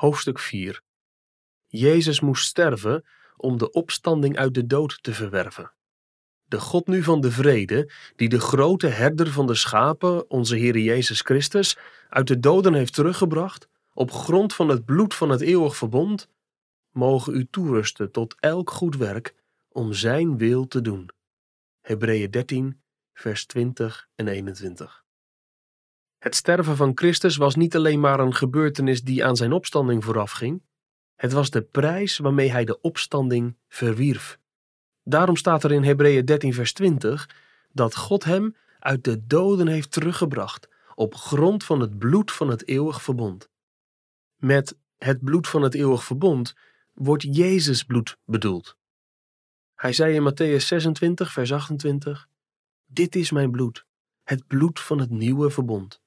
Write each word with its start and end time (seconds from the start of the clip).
Hoofdstuk 0.00 0.38
4 0.38 0.82
Jezus 1.66 2.20
moest 2.20 2.46
sterven 2.46 3.04
om 3.36 3.58
de 3.58 3.70
opstanding 3.70 4.36
uit 4.36 4.54
de 4.54 4.66
dood 4.66 5.02
te 5.02 5.12
verwerven. 5.12 5.72
De 6.44 6.60
God 6.60 6.86
nu 6.86 7.02
van 7.02 7.20
de 7.20 7.30
vrede, 7.30 7.92
die 8.16 8.28
de 8.28 8.40
grote 8.40 8.86
herder 8.86 9.30
van 9.30 9.46
de 9.46 9.54
schapen, 9.54 10.30
onze 10.30 10.56
Heer 10.56 10.78
Jezus 10.78 11.20
Christus, 11.20 11.78
uit 12.08 12.26
de 12.26 12.40
doden 12.40 12.74
heeft 12.74 12.94
teruggebracht, 12.94 13.68
op 13.94 14.10
grond 14.10 14.54
van 14.54 14.68
het 14.68 14.84
bloed 14.84 15.14
van 15.14 15.30
het 15.30 15.40
eeuwig 15.40 15.76
verbond, 15.76 16.28
mogen 16.90 17.34
u 17.34 17.46
toerusten 17.50 18.10
tot 18.10 18.34
elk 18.38 18.70
goed 18.70 18.96
werk 18.96 19.34
om 19.68 19.92
Zijn 19.92 20.38
wil 20.38 20.66
te 20.66 20.80
doen. 20.80 21.10
Hebreeën 21.80 22.30
13, 22.30 22.80
vers 23.12 23.46
20 23.46 24.08
en 24.14 24.28
21. 24.28 25.04
Het 26.20 26.34
sterven 26.34 26.76
van 26.76 26.92
Christus 26.94 27.36
was 27.36 27.54
niet 27.54 27.76
alleen 27.76 28.00
maar 28.00 28.20
een 28.20 28.34
gebeurtenis 28.34 29.02
die 29.02 29.24
aan 29.24 29.36
zijn 29.36 29.52
opstanding 29.52 30.04
voorafging, 30.04 30.62
het 31.16 31.32
was 31.32 31.50
de 31.50 31.62
prijs 31.62 32.18
waarmee 32.18 32.50
hij 32.50 32.64
de 32.64 32.80
opstanding 32.80 33.56
verwierf. 33.68 34.38
Daarom 35.02 35.36
staat 35.36 35.64
er 35.64 35.72
in 35.72 35.82
Hebreeën 35.82 36.24
13, 36.24 36.54
vers 36.54 36.72
20 36.72 37.28
dat 37.72 37.96
God 37.96 38.24
hem 38.24 38.56
uit 38.78 39.04
de 39.04 39.26
doden 39.26 39.66
heeft 39.66 39.92
teruggebracht 39.92 40.68
op 40.94 41.14
grond 41.14 41.64
van 41.64 41.80
het 41.80 41.98
bloed 41.98 42.32
van 42.32 42.48
het 42.48 42.68
eeuwig 42.68 43.02
verbond. 43.02 43.48
Met 44.36 44.76
het 44.98 45.24
bloed 45.24 45.48
van 45.48 45.62
het 45.62 45.74
eeuwig 45.74 46.04
verbond 46.04 46.54
wordt 46.94 47.36
Jezus 47.36 47.84
bloed 47.84 48.16
bedoeld. 48.24 48.76
Hij 49.74 49.92
zei 49.92 50.14
in 50.14 50.32
Matthäus 50.32 50.64
26, 50.66 51.32
vers 51.32 51.52
28: 51.52 52.28
Dit 52.86 53.16
is 53.16 53.30
mijn 53.30 53.50
bloed, 53.50 53.84
het 54.22 54.46
bloed 54.46 54.80
van 54.80 54.98
het 54.98 55.10
nieuwe 55.10 55.50
verbond. 55.50 56.00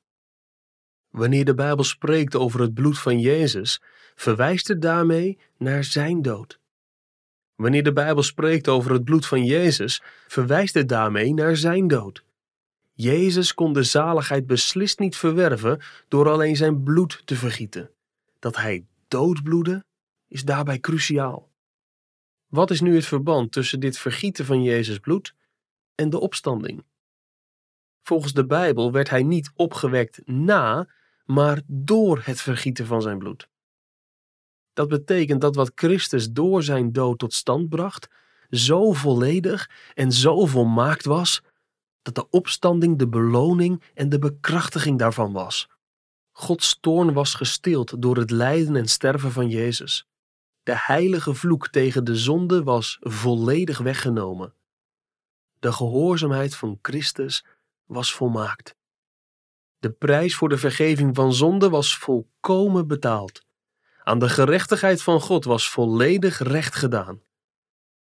Wanneer 1.13 1.45
de 1.45 1.53
Bijbel 1.53 1.83
spreekt 1.83 2.35
over 2.35 2.61
het 2.61 2.73
bloed 2.73 2.99
van 2.99 3.19
Jezus, 3.19 3.81
verwijst 4.15 4.67
het 4.67 4.81
daarmee 4.81 5.37
naar 5.57 5.83
zijn 5.83 6.21
dood. 6.21 6.59
Wanneer 7.55 7.83
de 7.83 7.93
Bijbel 7.93 8.23
spreekt 8.23 8.67
over 8.67 8.91
het 8.91 9.03
bloed 9.03 9.25
van 9.25 9.45
Jezus, 9.45 10.01
verwijst 10.27 10.73
het 10.73 10.89
daarmee 10.89 11.33
naar 11.33 11.55
zijn 11.57 11.87
dood. 11.87 12.23
Jezus 12.93 13.53
kon 13.53 13.73
de 13.73 13.83
zaligheid 13.83 14.47
beslist 14.47 14.99
niet 14.99 15.15
verwerven 15.15 15.81
door 16.07 16.29
alleen 16.29 16.55
zijn 16.55 16.83
bloed 16.83 17.21
te 17.25 17.35
vergieten. 17.35 17.89
Dat 18.39 18.55
hij 18.55 18.85
doodbloedde, 19.07 19.85
is 20.27 20.43
daarbij 20.43 20.79
cruciaal. 20.79 21.49
Wat 22.47 22.71
is 22.71 22.81
nu 22.81 22.95
het 22.95 23.05
verband 23.05 23.51
tussen 23.51 23.79
dit 23.79 23.97
vergieten 23.97 24.45
van 24.45 24.63
Jezus 24.63 24.99
bloed 24.99 25.33
en 25.95 26.09
de 26.09 26.19
opstanding? 26.19 26.83
Volgens 28.03 28.33
de 28.33 28.45
Bijbel 28.45 28.91
werd 28.91 29.09
hij 29.09 29.23
niet 29.23 29.51
opgewekt 29.55 30.21
na, 30.25 30.87
maar 31.23 31.61
door 31.67 32.21
het 32.23 32.41
vergieten 32.41 32.85
van 32.85 33.01
zijn 33.01 33.17
bloed. 33.17 33.49
Dat 34.73 34.87
betekent 34.87 35.41
dat 35.41 35.55
wat 35.55 35.71
Christus 35.75 36.31
door 36.31 36.63
zijn 36.63 36.91
dood 36.91 37.19
tot 37.19 37.33
stand 37.33 37.69
bracht, 37.69 38.07
zo 38.49 38.93
volledig 38.93 39.69
en 39.93 40.11
zo 40.11 40.45
volmaakt 40.45 41.05
was, 41.05 41.41
dat 42.01 42.15
de 42.15 42.29
opstanding 42.29 42.97
de 42.97 43.07
beloning 43.07 43.83
en 43.93 44.09
de 44.09 44.19
bekrachtiging 44.19 44.99
daarvan 44.99 45.33
was. 45.33 45.69
Gods 46.31 46.77
toorn 46.79 47.13
was 47.13 47.33
gestild 47.33 48.01
door 48.01 48.17
het 48.17 48.31
lijden 48.31 48.75
en 48.75 48.87
sterven 48.87 49.31
van 49.31 49.49
Jezus. 49.49 50.07
De 50.63 50.75
heilige 50.75 51.33
vloek 51.33 51.67
tegen 51.67 52.03
de 52.03 52.15
zonde 52.15 52.63
was 52.63 52.97
volledig 53.01 53.77
weggenomen. 53.77 54.53
De 55.59 55.71
gehoorzaamheid 55.71 56.55
van 56.55 56.79
Christus 56.81 57.45
was 57.85 58.13
volmaakt. 58.13 58.75
De 59.83 59.91
prijs 59.91 60.35
voor 60.35 60.49
de 60.49 60.57
vergeving 60.57 61.15
van 61.15 61.33
zonde 61.33 61.69
was 61.69 61.97
volkomen 61.97 62.87
betaald. 62.87 63.41
Aan 64.03 64.19
de 64.19 64.29
gerechtigheid 64.29 65.01
van 65.01 65.21
God 65.21 65.45
was 65.45 65.69
volledig 65.69 66.39
recht 66.39 66.75
gedaan. 66.75 67.21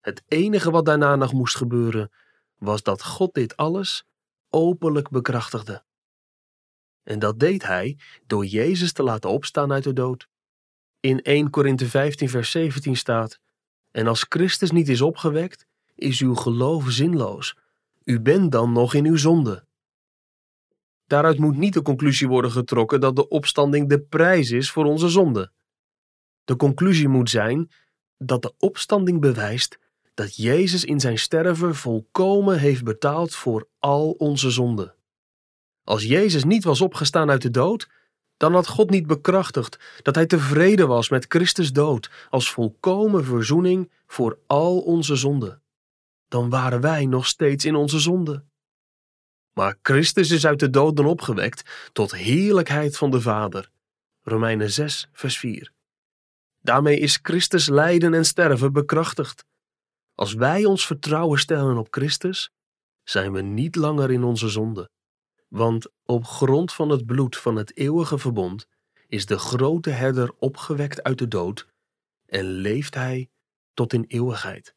Het 0.01 0.23
enige 0.27 0.71
wat 0.71 0.85
daarna 0.85 1.15
nog 1.15 1.33
moest 1.33 1.55
gebeuren, 1.55 2.11
was 2.57 2.83
dat 2.83 3.03
God 3.03 3.33
dit 3.33 3.57
alles 3.57 4.05
openlijk 4.49 5.09
bekrachtigde. 5.09 5.83
En 7.03 7.19
dat 7.19 7.39
deed 7.39 7.65
hij 7.65 7.97
door 8.27 8.45
Jezus 8.45 8.93
te 8.93 9.03
laten 9.03 9.29
opstaan 9.29 9.71
uit 9.71 9.83
de 9.83 9.93
dood. 9.93 10.27
In 10.99 11.21
1 11.21 11.49
Korinthe 11.49 11.85
15 11.85 12.29
vers 12.29 12.51
17 12.51 12.97
staat: 12.97 13.39
En 13.91 14.07
als 14.07 14.25
Christus 14.29 14.71
niet 14.71 14.89
is 14.89 15.01
opgewekt, 15.01 15.65
is 15.95 16.21
uw 16.21 16.35
geloof 16.35 16.91
zinloos. 16.91 17.57
U 18.03 18.21
bent 18.21 18.51
dan 18.51 18.71
nog 18.71 18.93
in 18.93 19.05
uw 19.05 19.17
zonde. 19.17 19.65
Daaruit 21.13 21.39
moet 21.39 21.57
niet 21.57 21.73
de 21.73 21.81
conclusie 21.81 22.27
worden 22.27 22.51
getrokken 22.51 22.99
dat 22.99 23.15
de 23.15 23.27
opstanding 23.27 23.89
de 23.89 23.99
prijs 23.99 24.51
is 24.51 24.71
voor 24.71 24.85
onze 24.85 25.09
zonde. 25.09 25.51
De 26.43 26.55
conclusie 26.55 27.07
moet 27.07 27.29
zijn 27.29 27.71
dat 28.17 28.41
de 28.41 28.53
opstanding 28.57 29.21
bewijst 29.21 29.79
dat 30.13 30.35
Jezus 30.35 30.85
in 30.85 30.99
zijn 30.99 31.17
sterven 31.17 31.75
volkomen 31.75 32.59
heeft 32.59 32.83
betaald 32.83 33.35
voor 33.35 33.67
al 33.79 34.11
onze 34.11 34.51
zonden. 34.51 34.95
Als 35.83 36.03
Jezus 36.03 36.43
niet 36.43 36.63
was 36.63 36.81
opgestaan 36.81 37.29
uit 37.29 37.41
de 37.41 37.51
dood, 37.51 37.89
dan 38.37 38.53
had 38.53 38.67
God 38.67 38.89
niet 38.89 39.07
bekrachtigd 39.07 39.99
dat 40.01 40.15
hij 40.15 40.25
tevreden 40.25 40.87
was 40.87 41.09
met 41.09 41.25
Christus 41.27 41.71
dood 41.71 42.27
als 42.29 42.51
volkomen 42.51 43.25
verzoening 43.25 43.91
voor 44.07 44.37
al 44.47 44.79
onze 44.79 45.15
zonden. 45.15 45.61
Dan 46.27 46.49
waren 46.49 46.81
wij 46.81 47.05
nog 47.05 47.27
steeds 47.27 47.65
in 47.65 47.75
onze 47.75 47.99
zonde. 47.99 48.43
Maar 49.53 49.77
Christus 49.81 50.31
is 50.31 50.45
uit 50.45 50.59
de 50.59 50.69
doden 50.69 51.05
opgewekt 51.05 51.89
tot 51.93 52.15
heerlijkheid 52.15 52.97
van 52.97 53.11
de 53.11 53.21
Vader. 53.21 53.69
Romeinen 54.21 54.71
6, 54.71 55.09
vers 55.11 55.37
4. 55.37 55.71
Daarmee 56.61 56.99
is 56.99 57.19
Christus 57.21 57.69
lijden 57.69 58.13
en 58.13 58.25
sterven 58.25 58.73
bekrachtigd. 58.73 59.45
Als 60.15 60.33
wij 60.33 60.65
ons 60.65 60.85
vertrouwen 60.85 61.39
stellen 61.39 61.77
op 61.77 61.87
Christus, 61.89 62.51
zijn 63.03 63.31
we 63.31 63.41
niet 63.41 63.75
langer 63.75 64.11
in 64.11 64.23
onze 64.23 64.49
zonde. 64.49 64.89
Want 65.47 65.87
op 66.03 66.25
grond 66.25 66.73
van 66.73 66.89
het 66.89 67.05
bloed 67.05 67.37
van 67.37 67.55
het 67.55 67.77
eeuwige 67.77 68.17
verbond 68.17 68.67
is 69.07 69.25
de 69.25 69.37
grote 69.37 69.89
herder 69.89 70.33
opgewekt 70.39 71.03
uit 71.03 71.17
de 71.17 71.27
dood 71.27 71.67
en 72.25 72.45
leeft 72.45 72.95
hij 72.95 73.29
tot 73.73 73.93
in 73.93 74.05
eeuwigheid. 74.07 74.75